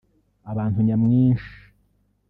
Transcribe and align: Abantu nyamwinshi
Abantu 0.51 0.79
nyamwinshi 0.87 1.53